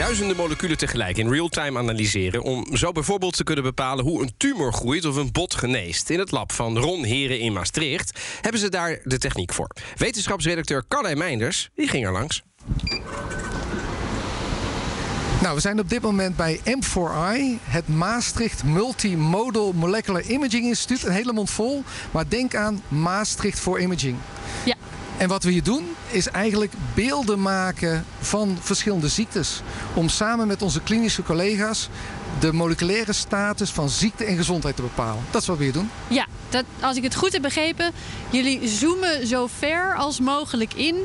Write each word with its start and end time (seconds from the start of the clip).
Duizenden 0.00 0.36
moleculen 0.36 0.78
tegelijk 0.78 1.16
in 1.16 1.28
real-time 1.28 1.78
analyseren... 1.78 2.42
om 2.42 2.76
zo 2.76 2.92
bijvoorbeeld 2.92 3.36
te 3.36 3.44
kunnen 3.44 3.64
bepalen 3.64 4.04
hoe 4.04 4.22
een 4.22 4.34
tumor 4.36 4.72
groeit 4.72 5.04
of 5.04 5.16
een 5.16 5.32
bot 5.32 5.54
geneest. 5.54 6.10
In 6.10 6.18
het 6.18 6.30
lab 6.30 6.52
van 6.52 6.78
Ron 6.78 7.04
Heren 7.04 7.38
in 7.40 7.52
Maastricht 7.52 8.20
hebben 8.40 8.60
ze 8.60 8.68
daar 8.68 9.00
de 9.04 9.18
techniek 9.18 9.52
voor. 9.52 9.70
Wetenschapsredacteur 9.96 10.84
Carlijn 10.88 11.18
Meinders 11.18 11.70
die 11.74 11.88
ging 11.88 12.06
er 12.06 12.12
langs. 12.12 12.42
Nou, 15.40 15.54
we 15.54 15.60
zijn 15.60 15.80
op 15.80 15.88
dit 15.88 16.02
moment 16.02 16.36
bij 16.36 16.60
M4I, 16.64 17.62
het 17.62 17.88
Maastricht 17.88 18.64
Multimodal 18.64 19.72
Molecular 19.72 20.22
Imaging 20.22 20.66
Instituut. 20.66 21.04
Een 21.04 21.12
hele 21.12 21.32
mond 21.32 21.50
vol, 21.50 21.82
maar 22.10 22.28
denk 22.28 22.54
aan 22.54 22.82
Maastricht 22.88 23.60
for 23.60 23.80
Imaging. 23.80 24.16
En 25.20 25.28
wat 25.28 25.44
we 25.44 25.50
hier 25.50 25.62
doen 25.62 25.96
is 26.10 26.28
eigenlijk 26.28 26.72
beelden 26.94 27.42
maken 27.42 28.04
van 28.20 28.58
verschillende 28.60 29.08
ziektes. 29.08 29.62
Om 29.94 30.08
samen 30.08 30.46
met 30.46 30.62
onze 30.62 30.80
klinische 30.80 31.22
collega's 31.22 31.88
de 32.38 32.52
moleculaire 32.52 33.12
status 33.12 33.70
van 33.70 33.88
ziekte 33.88 34.24
en 34.24 34.36
gezondheid 34.36 34.76
te 34.76 34.82
bepalen. 34.82 35.22
Dat 35.30 35.40
is 35.40 35.48
wat 35.48 35.56
we 35.56 35.64
hier 35.64 35.72
doen. 35.72 35.90
Ja, 36.08 36.26
dat, 36.48 36.64
als 36.80 36.96
ik 36.96 37.02
het 37.02 37.14
goed 37.14 37.32
heb 37.32 37.42
begrepen, 37.42 37.92
jullie 38.30 38.68
zoomen 38.68 39.26
zo 39.26 39.46
ver 39.58 39.96
als 39.96 40.20
mogelijk 40.20 40.74
in 40.74 40.96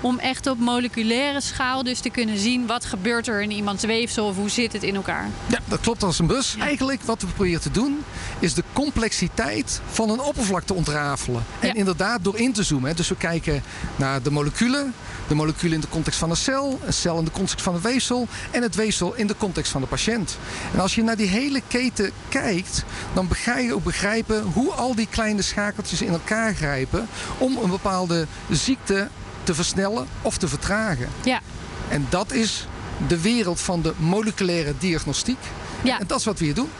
om 0.00 0.18
echt 0.18 0.46
op 0.46 0.58
moleculaire 0.58 1.40
schaal 1.40 1.82
dus 1.82 2.00
te 2.00 2.10
kunnen 2.10 2.38
zien 2.38 2.66
wat 2.66 2.84
gebeurt 2.84 3.28
er 3.28 3.42
in 3.42 3.50
iemands 3.50 3.84
weefsel 3.84 4.26
of 4.26 4.36
hoe 4.36 4.48
zit 4.50 4.72
het 4.72 4.82
in 4.82 4.94
elkaar. 4.94 5.28
Ja, 5.46 5.58
dat 5.68 5.80
klopt 5.80 6.02
als 6.02 6.18
een 6.18 6.26
bus. 6.26 6.56
Eigenlijk 6.58 7.02
wat 7.02 7.20
we 7.22 7.26
proberen 7.26 7.60
te 7.60 7.70
doen 7.70 7.98
is 8.38 8.54
de 8.54 8.64
complexiteit 8.72 9.80
van 9.90 10.10
een 10.10 10.20
oppervlak 10.20 10.62
te 10.62 10.74
ontrafelen. 10.74 11.44
En 11.60 11.68
Ja. 11.68 11.74
inderdaad 11.74 12.24
door 12.24 12.38
in 12.38 12.52
te 12.52 12.62
zoomen. 12.62 12.96
Dus 12.96 13.08
we 13.08 13.16
kijken 13.16 13.62
naar 13.96 14.22
de 14.22 14.30
moleculen, 14.30 14.94
de 15.28 15.34
moleculen 15.34 15.74
in 15.74 15.80
de 15.80 15.88
context 15.88 16.18
van 16.18 16.30
een 16.30 16.36
cel, 16.36 16.80
een 16.84 16.92
cel 16.92 17.18
in 17.18 17.24
de 17.24 17.30
context 17.30 17.62
van 17.62 17.74
een 17.74 17.80
weefsel 17.80 18.28
en 18.50 18.62
het 18.62 18.74
weefsel 18.74 19.14
in 19.14 19.26
de 19.26 19.36
context 19.36 19.72
van 19.72 19.80
de 19.80 19.86
patiënt. 19.86 20.38
En 20.72 20.80
als 20.80 20.94
je 20.94 21.02
naar 21.02 21.16
die 21.16 21.26
hele 21.28 21.62
keten 21.68 22.10
kijkt, 22.28 22.84
dan 23.12 23.28
ga 23.32 23.58
je 23.58 23.74
ook 23.74 23.84
begrijpen 23.84 24.42
hoe 24.42 24.72
al 24.72 24.94
die 24.94 25.08
kleine 25.10 25.42
schakeltjes 25.42 26.02
in 26.02 26.12
elkaar 26.12 26.54
grijpen 26.54 27.08
om 27.38 27.56
een 27.62 27.70
bepaalde 27.70 28.26
ziekte 28.50 29.08
te 29.42 29.54
versnellen 29.54 30.06
of 30.22 30.36
te 30.36 30.48
vertragen. 30.48 31.08
Ja, 31.24 31.40
En 31.88 32.06
dat 32.08 32.32
is 32.32 32.66
de 33.06 33.20
wereld 33.20 33.60
van 33.60 33.82
de 33.82 33.92
moleculaire 33.96 34.74
diagnostiek. 34.78 35.38
Ja. 35.82 35.98
En 35.98 36.06
dat 36.06 36.18
is 36.18 36.24
wat 36.24 36.38
we 36.38 36.44
hier 36.44 36.54
doen. 36.54 36.70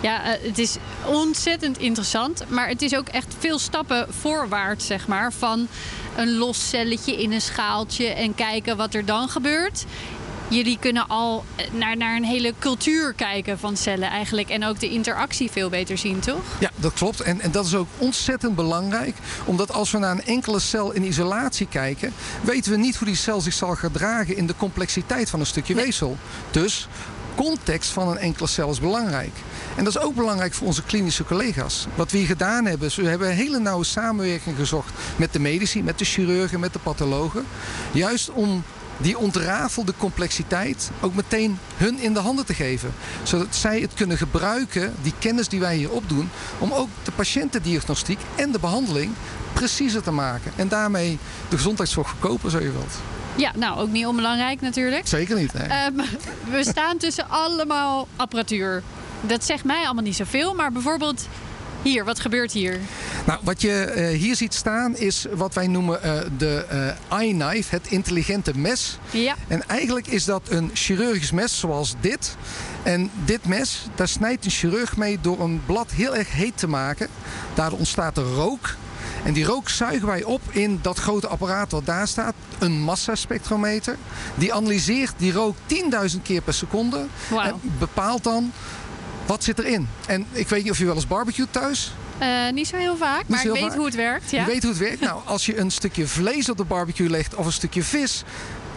ja 0.00 0.24
eh, 0.24 0.48
het 0.48 0.58
is 0.58 0.76
ontzettend 1.06 1.78
interessant, 1.78 2.44
maar 2.48 2.68
het 2.68 2.82
is 2.82 2.96
ook 2.96 3.08
echt 3.08 3.34
veel 3.38 3.58
stappen 3.58 4.06
voorwaarts, 4.20 4.86
zeg 4.86 5.06
maar. 5.06 5.32
Van 5.32 5.68
een 6.16 6.36
los 6.36 6.68
celletje 6.68 7.22
in 7.22 7.32
een 7.32 7.40
schaaltje 7.40 8.06
en 8.06 8.34
kijken 8.34 8.76
wat 8.76 8.94
er 8.94 9.04
dan 9.04 9.28
gebeurt. 9.28 9.84
Jullie 10.50 10.78
kunnen 10.80 11.08
al 11.08 11.44
eh, 11.56 11.64
naar, 11.72 11.96
naar 11.96 12.16
een 12.16 12.24
hele 12.24 12.54
cultuur 12.58 13.12
kijken 13.12 13.58
van 13.58 13.76
cellen 13.76 14.10
eigenlijk. 14.10 14.48
En 14.48 14.64
ook 14.64 14.80
de 14.80 14.88
interactie 14.88 15.50
veel 15.50 15.68
beter 15.68 15.98
zien, 15.98 16.20
toch? 16.20 16.42
Ja, 16.60 16.70
dat 16.76 16.92
klopt. 16.92 17.20
En, 17.20 17.40
en 17.40 17.50
dat 17.50 17.66
is 17.66 17.74
ook 17.74 17.88
ontzettend 17.98 18.54
belangrijk. 18.54 19.16
Omdat 19.44 19.72
als 19.72 19.90
we 19.90 19.98
naar 19.98 20.10
een 20.10 20.24
enkele 20.24 20.60
cel 20.60 20.92
in 20.92 21.04
isolatie 21.04 21.66
kijken, 21.66 22.12
weten 22.42 22.72
we 22.72 22.78
niet 22.78 22.96
hoe 22.96 23.06
die 23.06 23.16
cel 23.16 23.40
zich 23.40 23.52
zal 23.52 23.74
gedragen 23.74 24.36
in 24.36 24.46
de 24.46 24.54
complexiteit 24.56 25.30
van 25.30 25.40
een 25.40 25.46
stukje 25.46 25.74
weefsel. 25.74 26.16
Dus 26.50 26.88
context 27.34 27.90
van 27.90 28.08
een 28.08 28.18
enkele 28.18 28.48
cel 28.48 28.70
is 28.70 28.80
belangrijk. 28.80 29.32
En 29.76 29.84
dat 29.84 29.96
is 29.96 30.02
ook 30.02 30.14
belangrijk 30.14 30.54
voor 30.54 30.66
onze 30.66 30.82
klinische 30.82 31.24
collega's. 31.24 31.86
Wat 31.94 32.10
we 32.10 32.18
hier 32.18 32.26
gedaan 32.26 32.64
hebben, 32.64 32.88
is 32.88 32.96
we 32.96 33.06
hebben 33.06 33.28
een 33.28 33.36
hele 33.36 33.58
nauwe 33.58 33.84
samenwerking 33.84 34.56
gezocht 34.56 34.92
met 35.16 35.32
de 35.32 35.38
medici, 35.38 35.82
met 35.82 35.98
de 35.98 36.04
chirurgen, 36.04 36.60
met 36.60 36.72
de 36.72 36.78
pathologen. 36.78 37.44
Juist 37.92 38.30
om 38.30 38.64
die 39.00 39.18
ontrafelde 39.18 39.94
complexiteit 39.96 40.90
ook 41.00 41.14
meteen 41.14 41.58
hun 41.76 41.98
in 41.98 42.14
de 42.14 42.20
handen 42.20 42.46
te 42.46 42.54
geven. 42.54 42.92
Zodat 43.22 43.54
zij 43.54 43.80
het 43.80 43.94
kunnen 43.94 44.16
gebruiken, 44.16 44.94
die 45.02 45.14
kennis 45.18 45.48
die 45.48 45.60
wij 45.60 45.76
hier 45.76 45.90
opdoen, 45.90 46.30
om 46.58 46.72
ook 46.72 46.88
de 47.02 47.10
patiëntendiagnostiek 47.10 48.18
en 48.34 48.50
de 48.52 48.58
behandeling 48.58 49.12
preciezer 49.52 50.02
te 50.02 50.10
maken. 50.10 50.52
En 50.56 50.68
daarmee 50.68 51.18
de 51.48 51.56
gezondheidszorg 51.56 52.08
goedkoper, 52.10 52.50
zo 52.50 52.58
je 52.58 52.72
wilt. 52.72 52.94
Ja, 53.36 53.52
nou 53.56 53.78
ook 53.78 53.90
niet 53.90 54.06
onbelangrijk 54.06 54.60
natuurlijk. 54.60 55.06
Zeker 55.06 55.36
niet. 55.36 55.52
Nee. 55.52 55.68
Ehm, 55.68 55.94
we 56.56 56.64
staan 56.64 56.96
tussen 56.96 57.28
allemaal 57.28 58.08
apparatuur. 58.16 58.82
Dat 59.20 59.44
zegt 59.44 59.64
mij 59.64 59.84
allemaal 59.84 60.04
niet 60.04 60.16
zoveel, 60.16 60.54
maar 60.54 60.72
bijvoorbeeld 60.72 61.28
hier, 61.82 62.04
wat 62.04 62.20
gebeurt 62.20 62.52
hier? 62.52 62.80
Nou, 63.26 63.40
wat 63.42 63.60
je 63.60 63.72
eh, 63.84 64.18
hier 64.18 64.36
ziet 64.36 64.54
staan 64.54 64.96
is 64.96 65.26
wat 65.34 65.54
wij 65.54 65.66
noemen 65.66 66.02
eh, 66.02 66.20
de 66.38 66.64
eh 67.10 67.20
iKnife, 67.22 67.74
het 67.74 67.86
intelligente 67.86 68.58
mes. 68.58 68.98
Ja, 69.10 69.34
En 69.48 69.68
eigenlijk 69.68 70.06
is 70.06 70.24
dat 70.24 70.42
een 70.48 70.70
chirurgisch 70.74 71.30
mes 71.30 71.58
zoals 71.58 71.94
dit. 72.00 72.36
En 72.82 73.10
dit 73.24 73.46
mes, 73.46 73.86
daar 73.94 74.08
snijdt 74.08 74.44
een 74.44 74.50
chirurg 74.50 74.96
mee 74.96 75.18
door 75.20 75.40
een 75.40 75.62
blad 75.66 75.90
heel 75.90 76.16
erg 76.16 76.32
heet 76.32 76.58
te 76.58 76.66
maken. 76.66 77.08
Daardoor 77.54 77.78
ontstaat 77.78 78.16
er 78.16 78.24
rook. 78.24 78.74
En 79.24 79.32
die 79.32 79.44
rook 79.44 79.68
zuigen 79.68 80.06
wij 80.06 80.22
op 80.22 80.40
in 80.50 80.78
dat 80.82 80.98
grote 80.98 81.28
apparaat 81.28 81.70
wat 81.70 81.86
daar 81.86 82.08
staat. 82.08 82.34
Een 82.58 82.80
massaspectrometer. 82.82 83.96
Die 84.34 84.54
analyseert 84.54 85.12
die 85.16 85.32
rook 85.32 85.56
10.000 86.12 86.22
keer 86.22 86.40
per 86.42 86.54
seconde. 86.54 87.06
En 87.42 87.54
bepaalt 87.78 88.24
dan 88.24 88.52
wat 89.26 89.44
zit 89.44 89.58
erin. 89.58 89.88
En 90.06 90.26
ik 90.32 90.48
weet 90.48 90.62
niet 90.62 90.72
of 90.72 90.78
je 90.78 90.84
wel 90.84 90.94
eens 90.94 91.06
barbecue 91.06 91.46
thuis. 91.50 91.92
Eh, 92.20 92.52
niet 92.52 92.66
zo 92.68 92.76
heel 92.76 92.96
vaak, 92.96 93.22
maar 93.26 93.44
ik 93.46 93.52
weet 93.52 93.62
vaak. 93.62 93.74
hoe 93.74 93.84
het 93.84 93.94
werkt. 93.94 94.30
Ja? 94.30 94.40
Je 94.40 94.46
weet 94.46 94.62
hoe 94.62 94.70
het 94.70 94.80
werkt. 94.80 95.00
Nou, 95.00 95.20
als 95.24 95.46
je 95.46 95.58
een 95.58 95.70
stukje 95.70 96.06
vlees 96.06 96.48
op 96.50 96.56
de 96.56 96.64
barbecue 96.64 97.08
legt 97.08 97.34
of 97.34 97.46
een 97.46 97.52
stukje 97.52 97.82
vis. 97.82 98.22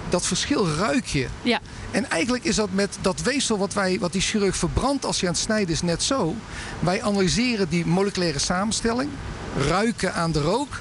Dat 0.09 0.25
verschil 0.25 0.67
ruik 0.77 1.05
je. 1.05 1.27
ja. 1.41 1.59
En 1.91 2.09
eigenlijk 2.09 2.43
is 2.43 2.55
dat 2.55 2.69
met 2.71 2.97
dat 3.01 3.21
weefsel 3.21 3.57
wat, 3.57 3.73
wij, 3.73 3.97
wat 3.99 4.11
die 4.11 4.21
chirurg 4.21 4.55
verbrandt 4.57 5.05
als 5.05 5.19
hij 5.19 5.27
aan 5.29 5.35
het 5.35 5.43
snijden 5.43 5.73
is 5.73 5.81
net 5.81 6.03
zo. 6.03 6.35
Wij 6.79 7.03
analyseren 7.03 7.69
die 7.69 7.85
moleculaire 7.85 8.39
samenstelling, 8.39 9.09
ruiken 9.67 10.13
aan 10.13 10.31
de 10.31 10.41
rook. 10.41 10.79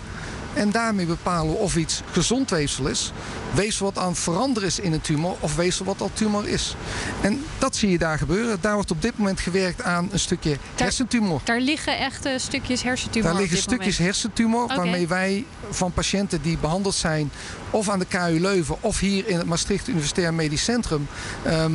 En 0.55 0.71
daarmee 0.71 1.07
bepalen 1.07 1.53
we 1.53 1.59
of 1.59 1.77
iets 1.77 2.03
gezond 2.11 2.51
weefsel 2.51 2.87
is. 2.87 3.13
Weefsel 3.55 3.87
wat 3.87 3.99
aan 3.99 4.09
het 4.09 4.19
veranderen 4.19 4.69
is 4.69 4.79
in 4.79 4.93
een 4.93 5.01
tumor 5.01 5.37
of 5.41 5.57
weefsel 5.57 5.85
wat 5.85 6.01
al 6.01 6.11
tumor 6.13 6.49
is. 6.49 6.77
En 7.21 7.45
dat 7.59 7.77
zie 7.77 7.91
je 7.91 7.99
daar 7.99 8.19
gebeuren. 8.19 8.59
Daar 8.61 8.75
wordt 8.75 8.91
op 8.91 9.03
dit 9.03 9.19
moment 9.19 9.41
gewerkt 9.41 9.83
aan 9.83 10.09
een 10.13 10.19
stukje 10.19 10.57
hersentumor. 10.75 11.41
Daar 11.45 11.61
liggen 11.61 11.99
echt 11.99 12.25
eh, 12.25 12.33
stukjes 12.37 12.83
hersentumor 12.83 13.31
Daar 13.31 13.41
liggen 13.41 13.59
stukjes 13.59 13.99
moment. 13.99 14.15
hersentumor 14.15 14.67
waarmee 14.67 15.09
wij 15.09 15.45
van 15.71 15.93
patiënten 15.93 16.43
die 16.43 16.59
behandeld 16.59 16.95
zijn 16.95 17.31
of 17.71 17.89
aan 17.89 17.99
de 17.99 18.05
KU 18.05 18.41
Leuven 18.41 18.77
of 18.81 18.99
hier 18.99 19.29
in 19.29 19.39
het 19.39 19.47
Maastricht 19.47 19.89
Universitair 19.89 20.35
Medisch 20.35 20.65
Centrum 20.65 21.07
ehm, 21.43 21.73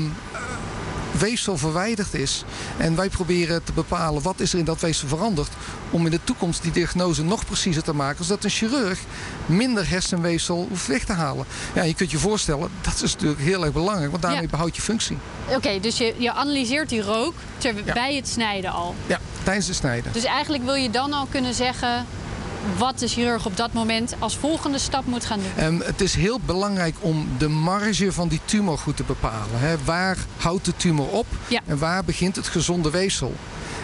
weefsel 1.20 1.58
verwijderd 1.58 2.14
is. 2.14 2.44
En 2.78 2.96
wij 2.96 3.10
proberen 3.10 3.64
te 3.64 3.72
bepalen 3.72 4.22
wat 4.22 4.40
is 4.40 4.54
er 4.54 4.60
in 4.60 4.66
dat 4.66 4.80
weefsel 4.82 5.08
veranderd 5.08 5.50
om 5.90 6.06
in 6.06 6.12
de 6.12 6.20
toekomst 6.24 6.62
die 6.62 6.72
diagnose 6.72 7.24
nog 7.24 7.46
preciezer 7.46 7.84
te 7.84 7.94
maken, 7.94 8.26
zodat 8.26 8.44
een 8.44 8.50
chirurg 8.50 9.00
minder 9.46 9.90
hersenweefsel 9.90 10.66
hoeft 10.70 10.88
weg 10.88 11.04
te 11.04 11.14
halen. 11.14 11.46
Ja, 11.76 11.84
je 11.84 11.94
kunt 11.94 12.12
je 12.12 12.18
voorstellen, 12.18 12.70
dat 12.82 13.02
is 13.04 13.14
natuurlijk 13.14 13.42
heel 13.42 13.64
erg 13.64 13.74
belangrijk, 13.74 14.10
want 14.12 14.22
daarmee 14.22 14.42
Ja. 14.42 14.48
behoud 14.48 14.76
je 14.76 14.82
functie. 14.82 15.18
Oké, 15.56 15.80
dus 15.80 15.98
je, 15.98 16.14
je 16.18 16.34
analyseert 16.34 16.90
die 16.90 17.02
rook 17.02 17.34
ter, 17.58 17.76
Ja. 17.86 17.94
bij 17.94 18.16
het 18.16 18.28
snijden 18.28 18.72
al. 18.72 18.96
Ja, 19.08 19.20
tijdens 19.44 19.68
het 19.68 19.76
snijden. 19.76 20.12
Dus 20.14 20.24
eigenlijk 20.24 20.64
wil 20.64 20.74
je 20.76 20.90
dan 20.90 21.14
al 21.14 21.26
kunnen 21.32 21.54
zeggen 21.54 22.06
wat 22.78 23.00
de 23.00 23.08
chirurg 23.08 23.46
op 23.46 23.58
dat 23.58 23.74
moment 23.74 24.14
als 24.20 24.38
volgende 24.38 24.78
stap 24.80 25.06
moet 25.06 25.26
gaan 25.26 25.40
doen. 25.40 25.64
Ehm, 25.64 25.80
het 25.88 26.02
is 26.02 26.14
heel 26.16 26.40
belangrijk 26.46 26.96
om 27.00 27.28
de 27.38 27.48
marge 27.48 28.12
van 28.12 28.28
die 28.28 28.40
tumor 28.46 28.78
goed 28.78 28.96
te 28.98 29.04
bepalen. 29.04 29.60
Hè. 29.60 29.76
Waar 29.86 30.18
houdt 30.38 30.66
de 30.66 30.76
tumor 30.76 31.08
op 31.08 31.26
Ja. 31.48 31.60
en 31.66 31.78
waar 31.78 32.04
begint 32.04 32.36
het 32.36 32.48
gezonde 32.48 32.90
weefsel? 32.90 33.34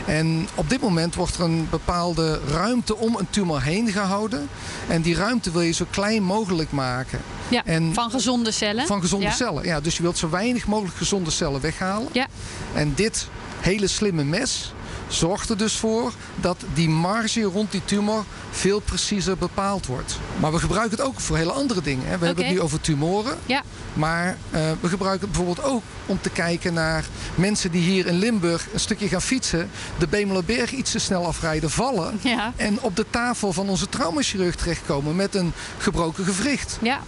En 0.06 0.48
op 0.56 0.70
dit 0.70 0.82
moment 0.82 1.16
wordt 1.16 1.36
er 1.36 1.42
een 1.44 1.68
bepaalde 1.70 2.40
ruimte 2.48 2.98
om 2.98 3.16
een 3.16 3.28
tumor 3.30 3.62
heen 3.62 3.92
gehouden. 3.92 4.50
En 4.88 5.02
die 5.02 5.16
ruimte 5.16 5.52
wil 5.52 5.62
je 5.62 5.72
zo 5.72 5.86
klein 5.90 6.24
mogelijk 6.24 6.72
maken. 6.72 7.20
Ja, 7.48 7.62
En 7.66 7.94
van 7.94 8.12
gezonde 8.12 8.52
cellen. 8.52 8.86
van 8.88 9.02
gezonde 9.02 9.26
Ja. 9.26 9.32
cellen. 9.32 9.64
Ja, 9.64 9.80
dus 9.80 9.96
je 9.98 10.02
wilt 10.02 10.18
zo 10.18 10.30
weinig 10.30 10.68
mogelijk 10.68 10.98
gezonde 10.98 11.32
cellen 11.32 11.62
weghalen. 11.62 12.08
Ja, 12.12 12.28
En 12.74 12.94
dit 12.96 13.28
hele 13.60 13.88
slimme 13.88 14.24
mes 14.24 14.74
zorgt 15.14 15.50
er 15.50 15.58
dus 15.58 15.76
voor 15.78 16.14
dat 16.36 16.64
die 16.74 16.90
marge 16.90 17.42
rond 17.42 17.72
die 17.72 17.82
tumor 17.86 18.24
veel 18.52 18.80
preciezer 18.80 19.38
bepaald 19.38 19.86
wordt. 19.86 20.20
Maar 20.40 20.52
we 20.52 20.60
gebruiken 20.60 20.98
het 20.98 21.08
ook 21.08 21.20
voor 21.20 21.38
hele 21.38 21.52
andere 21.52 21.82
dingen. 21.82 22.08
Hè. 22.08 22.18
We 22.18 22.26
hebben 22.26 22.46
het 22.46 22.54
nu 22.54 22.62
over 22.62 22.82
tumoren. 22.82 23.38
Ja. 23.46 23.62
Maar 23.94 24.28
uh, 24.28 24.60
we 24.82 24.88
gebruiken 24.88 25.28
het 25.28 25.38
bijvoorbeeld 25.38 25.68
ook 25.68 25.84
om 26.06 26.22
te 26.22 26.30
kijken 26.30 26.74
naar 26.74 27.06
mensen 27.36 27.72
die 27.72 27.82
hier 27.82 28.06
in 28.08 28.18
Limburg 28.18 28.68
een 28.74 28.80
stukje 28.80 29.08
gaan 29.08 29.22
fietsen, 29.22 29.70
de 29.98 30.08
Bemelerberg 30.08 30.72
iets 30.72 30.92
te 30.92 31.00
snel 31.00 31.26
afrijden, 31.26 31.70
vallen 31.70 32.20
Ja. 32.22 32.54
en 32.56 32.82
op 32.82 32.96
de 32.96 33.06
tafel 33.10 33.54
van 33.54 33.70
onze 33.70 33.90
traumachirurg 33.90 34.56
terechtkomen 34.56 35.16
met 35.16 35.36
een 35.36 35.54
gebroken 35.78 36.26
gewricht. 36.26 36.78
Ja. 36.82 37.00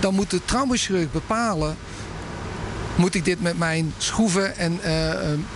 Dan 0.00 0.14
moet 0.14 0.30
de 0.30 0.44
traumachirurg 0.44 1.12
bepalen 1.12 1.76
moet 2.98 3.14
ik 3.14 3.24
dit 3.24 3.42
met 3.42 3.58
mijn 3.58 3.94
schroeven 3.98 4.56
en 4.56 4.80
uh, 4.84 5.10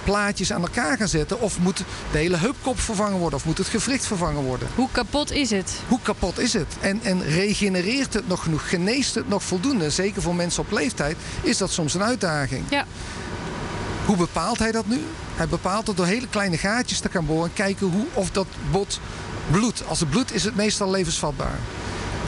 plaatjes 0.05 0.53
aan 0.53 0.63
elkaar 0.63 0.97
gaan 0.97 1.09
zetten? 1.09 1.41
Of 1.41 1.59
moet 1.59 1.85
de 2.13 2.19
hele 2.19 2.37
heupkop 2.37 2.81
vervangen 2.81 3.19
worden? 3.19 3.39
Of 3.39 3.45
moet 3.45 3.59
het 3.59 3.67
gewricht 3.67 4.07
vervangen 4.07 4.43
worden? 4.43 4.69
Hoe 4.75 4.89
kapot 4.93 5.31
is 5.31 5.51
het? 5.51 5.73
Hoe 5.89 6.01
kapot 6.03 6.39
is 6.39 6.53
het? 6.53 6.77
En, 6.81 7.01
en 7.03 7.23
regenereert 7.23 8.15
het 8.15 8.29
nog 8.29 8.43
genoeg? 8.43 8.69
Geneest 8.69 9.15
het 9.15 9.29
nog 9.29 9.43
voldoende? 9.43 9.91
Zeker 9.91 10.23
voor 10.23 10.35
mensen 10.35 10.63
op 10.63 10.71
leeftijd 10.71 11.17
is 11.43 11.59
dat 11.59 11.71
soms 11.71 11.95
een 11.95 12.03
uitdaging. 12.03 12.65
Ja. 12.71 12.87
Hoe 14.07 14.17
bepaalt 14.17 14.59
hij 14.59 14.73
dat 14.73 14.87
nu? 14.87 15.01
Hij 15.35 15.49
bepaalt 15.49 15.87
het 15.87 15.97
door 15.97 16.07
hele 16.07 16.29
kleine 16.29 16.59
gaatjes 16.59 17.01
te 17.01 17.09
gaan 17.09 17.27
boren 17.27 17.49
en 17.49 17.55
kijken 17.55 17.87
hoe, 17.87 18.07
of 18.13 18.31
dat 18.31 18.47
bot 18.71 19.01
bloedt. 19.51 19.83
Als 19.87 20.01
het 20.01 20.11
bloedt 20.11 20.35
is 20.35 20.45
het 20.45 20.57
meestal 20.57 20.91
levensvatbaar. 20.91 21.59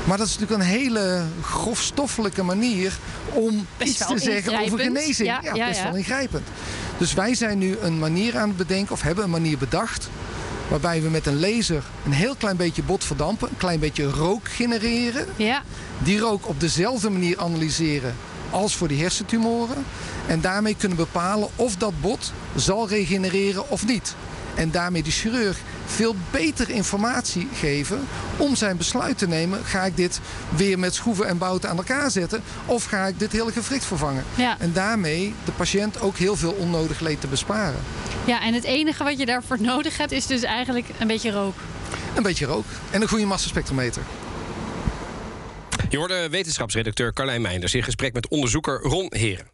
Maar 0.04 0.18
dat 0.18 0.26
is 0.26 0.38
natuurlijk 0.38 0.60
een 0.60 0.76
hele 0.78 1.22
grofstoffelijke 1.42 2.42
manier 2.42 2.98
om 3.32 3.66
best 3.76 3.90
iets 3.90 4.06
te 4.06 4.18
zeggen 4.18 4.60
over 4.60 4.78
genezing. 4.78 5.28
Ja, 5.28 5.40
ja, 5.42 5.54
ja, 5.54 5.66
best 5.66 5.78
ja. 5.78 5.84
wel 5.84 5.96
ingrijpend. 5.96 6.48
Dus 6.98 7.14
wij 7.14 7.34
zijn 7.34 7.58
nu 7.58 7.76
een 7.82 7.98
manier 7.98 8.38
aan 8.38 8.48
het 8.48 8.56
bedenken, 8.56 8.92
of 8.92 9.02
hebben 9.02 9.24
een 9.24 9.30
manier 9.30 9.58
bedacht. 9.58 10.08
Waarbij 10.68 11.02
we 11.02 11.08
met 11.08 11.26
een 11.26 11.40
laser 11.40 11.82
een 12.04 12.12
heel 12.12 12.34
klein 12.34 12.56
beetje 12.56 12.82
bot 12.82 13.04
verdampen, 13.04 13.48
een 13.48 13.56
klein 13.56 13.80
beetje 13.80 14.04
rook 14.04 14.48
genereren. 14.48 15.26
Ja. 15.36 15.62
Die 15.98 16.18
rook 16.18 16.48
op 16.48 16.60
dezelfde 16.60 17.10
manier 17.10 17.38
analyseren 17.38 18.14
als 18.50 18.76
voor 18.76 18.88
die 18.88 19.00
hersentumoren. 19.00 19.84
En 20.26 20.40
daarmee 20.40 20.76
kunnen 20.76 20.96
bepalen 20.96 21.48
of 21.56 21.76
dat 21.76 22.00
bot 22.00 22.32
zal 22.56 22.88
regenereren 22.88 23.70
of 23.70 23.86
niet. 23.86 24.14
En 24.54 24.70
daarmee 24.70 25.02
de 25.02 25.10
chirurg 25.10 25.58
veel 25.86 26.14
beter 26.30 26.70
informatie 26.70 27.48
geven 27.54 28.06
om 28.36 28.56
zijn 28.56 28.76
besluit 28.76 29.18
te 29.18 29.28
nemen. 29.28 29.64
Ga 29.64 29.82
ik 29.84 29.96
dit 29.96 30.20
weer 30.56 30.78
met 30.78 30.94
schroeven 30.94 31.26
en 31.26 31.38
bouten 31.38 31.70
aan 31.70 31.76
elkaar 31.76 32.10
zetten? 32.10 32.42
Of 32.66 32.84
ga 32.84 33.06
ik 33.06 33.18
dit 33.18 33.32
hele 33.32 33.52
gewricht 33.52 33.84
vervangen? 33.84 34.24
Ja. 34.34 34.56
En 34.58 34.72
daarmee 34.72 35.34
de 35.44 35.52
patiënt 35.52 36.00
ook 36.00 36.16
heel 36.16 36.36
veel 36.36 36.52
onnodig 36.52 37.00
leed 37.00 37.20
te 37.20 37.26
besparen. 37.26 37.80
ja, 38.24 38.42
en 38.42 38.54
het 38.54 38.64
enige 38.64 39.04
wat 39.04 39.18
je 39.18 39.26
daarvoor 39.26 39.60
nodig 39.72 39.96
hebt 39.98 40.12
is 40.12 40.26
dus 40.26 40.42
eigenlijk 40.42 40.86
een 40.98 41.06
beetje 41.06 41.30
rook. 41.30 41.54
Een 42.16 42.22
beetje 42.22 42.46
rook 42.46 42.64
en 42.90 43.02
een 43.02 43.08
goede 43.08 43.26
massaspectrometer. 43.26 44.02
Je 45.88 45.96
hoorde 45.96 46.28
wetenschapsredacteur 46.28 47.12
Carlijn 47.12 47.42
Meinders 47.42 47.74
in 47.74 47.82
gesprek 47.82 48.12
met 48.12 48.28
onderzoeker 48.28 48.80
Ron 48.82 49.06
Heren. 49.08 49.53